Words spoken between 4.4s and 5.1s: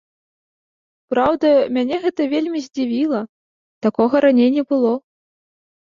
не было.